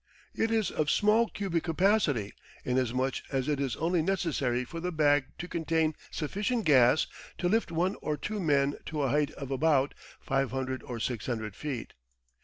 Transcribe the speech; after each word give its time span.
It 0.33 0.49
is 0.49 0.71
of 0.71 0.89
small 0.89 1.27
cubic 1.29 1.61
capacity, 1.63 2.33
inasmuch 2.65 3.17
as 3.31 3.47
it 3.47 3.59
is 3.59 3.75
only 3.75 4.01
necessary 4.01 4.65
for 4.65 4.79
the 4.79 4.91
bag 4.91 5.25
to 5.37 5.47
contain 5.47 5.93
sufficient 6.09 6.65
gas 6.65 7.05
to 7.37 7.47
lift 7.47 7.71
one 7.71 7.93
or 8.01 8.17
two 8.17 8.39
men 8.39 8.77
to 8.87 9.03
a 9.03 9.09
height 9.09 9.29
of 9.33 9.51
about 9.51 9.93
500 10.21 10.81
or 10.81 10.99
600 10.99 11.55
feet. 11.55 11.93